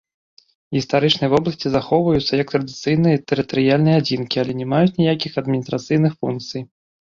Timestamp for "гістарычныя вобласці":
0.77-1.67